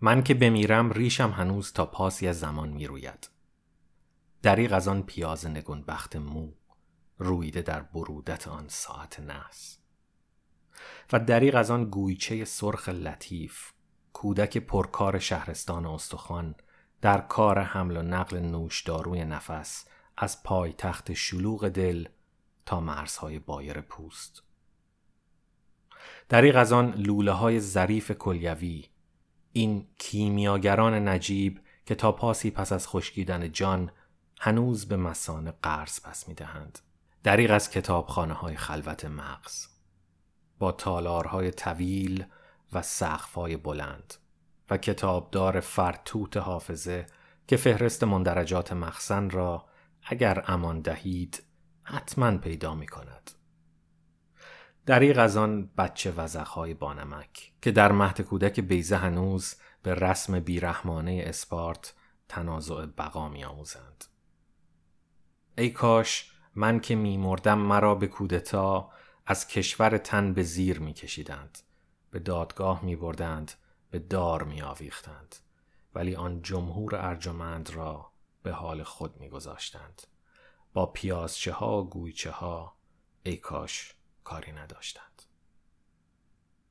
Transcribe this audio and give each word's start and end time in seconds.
من 0.00 0.22
که 0.22 0.34
بمیرم 0.34 0.92
ریشم 0.92 1.30
هنوز 1.30 1.72
تا 1.72 1.86
پاسی 1.86 2.28
از 2.28 2.40
زمان 2.40 2.68
می 2.68 2.86
روید. 2.86 3.30
دریغ 4.42 4.72
از 4.72 4.88
آن 4.88 5.02
پیاز 5.02 5.46
نگونبخت 5.46 6.16
مو 6.16 6.52
رویده 7.18 7.62
در 7.62 7.82
برودت 7.82 8.48
آن 8.48 8.68
ساعت 8.68 9.20
نحس 9.20 9.78
و 11.12 11.20
دریغ 11.20 11.54
از 11.54 11.70
آن 11.70 11.84
گویچه 11.84 12.44
سرخ 12.44 12.88
لطیف 12.88 13.72
کودک 14.12 14.58
پرکار 14.58 15.18
شهرستان 15.18 15.86
استخوان 15.86 16.54
در 17.00 17.18
کار 17.20 17.58
حمل 17.58 17.96
و 17.96 18.02
نقل 18.02 18.38
نوشداروی 18.38 19.24
نفس 19.24 19.88
از 20.16 20.42
پای 20.42 20.72
تخت 20.72 21.12
شلوغ 21.12 21.68
دل 21.68 22.08
تا 22.66 22.80
مرزهای 22.80 23.38
بایر 23.38 23.80
پوست 23.80 24.42
دریغ 26.28 26.56
از 26.56 26.72
آن 26.72 26.94
لوله 26.94 27.32
های 27.32 27.60
ظریف 27.60 28.10
کلیوی 28.10 28.84
این 29.56 29.86
کیمیاگران 29.98 31.08
نجیب 31.08 31.60
که 31.86 31.94
تا 31.94 32.12
پاسی 32.12 32.50
پس 32.50 32.72
از 32.72 32.88
خشکیدن 32.88 33.52
جان 33.52 33.90
هنوز 34.40 34.88
به 34.88 34.96
مسان 34.96 35.50
قرض 35.50 36.00
پس 36.00 36.28
می‌دهند 36.28 36.78
دریغ 37.22 37.50
از 37.50 37.70
کتابخانه 37.70 38.34
های 38.34 38.56
خلوت 38.56 39.04
مغز 39.04 39.66
با 40.58 40.72
تالارهای 40.72 41.50
طویل 41.50 42.24
و 42.72 42.82
سقفهای 42.82 43.56
بلند 43.56 44.14
و 44.70 44.76
کتابدار 44.76 45.60
فرتوت 45.60 46.36
حافظه 46.36 47.06
که 47.48 47.56
فهرست 47.56 48.04
مندرجات 48.04 48.72
مخزن 48.72 49.30
را 49.30 49.64
اگر 50.02 50.44
امان 50.46 50.80
دهید 50.80 51.42
حتما 51.82 52.38
پیدا 52.38 52.74
می 52.74 52.86
کند. 52.86 53.30
دریغ 54.86 55.18
از 55.18 55.36
آن 55.36 55.70
بچه 55.78 56.12
وزخهای 56.12 56.74
بانمک 56.74 57.52
که 57.62 57.70
در 57.70 57.92
مهد 57.92 58.20
کودک 58.20 58.60
بیزه 58.60 58.96
هنوز 58.96 59.54
به 59.82 59.94
رسم 59.94 60.40
بیرحمانه 60.40 61.22
اسپارت 61.26 61.94
تنازع 62.28 62.86
بقا 62.86 63.28
می 63.28 63.44
آموزند. 63.44 64.04
ای 65.58 65.70
کاش 65.70 66.32
من 66.54 66.80
که 66.80 66.94
می 66.94 67.16
مردم 67.16 67.58
مرا 67.58 67.94
به 67.94 68.06
کودتا 68.06 68.90
از 69.26 69.48
کشور 69.48 69.98
تن 69.98 70.32
به 70.32 70.42
زیر 70.42 70.78
می 70.78 70.92
کشیدند. 70.92 71.58
به 72.10 72.18
دادگاه 72.18 72.84
می 72.84 72.96
بردند 72.96 73.52
به 73.90 73.98
دار 73.98 74.42
می 74.42 74.62
آویختند. 74.62 75.36
ولی 75.94 76.14
آن 76.14 76.42
جمهور 76.42 76.96
ارجمند 76.96 77.70
را 77.70 78.12
به 78.42 78.52
حال 78.52 78.82
خود 78.82 79.20
می 79.20 79.28
گذاشتند. 79.28 80.02
با 80.72 80.86
پیازچه 80.86 81.52
ها 81.52 81.82
و 81.82 81.88
گویچه 81.90 82.30
ها 82.30 82.76
ای 83.22 83.36
کاش 83.36 83.95
کاری 84.26 84.52
نداشتند. 84.52 85.22